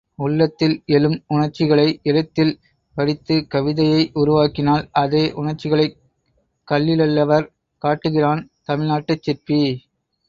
[0.19, 2.53] உள்ளத்தில் எழும் உணர்ச்சிகளை எழுத்தில்
[2.95, 5.95] வடித்து கவிதையை உருவாக்கினால், அதே உணர்ச்சிகளைக்
[6.67, 7.47] கல்லிலல்லவர்
[7.81, 9.61] காட்டுகிறான் தமிழ்நாட்டுச் சிற்பி.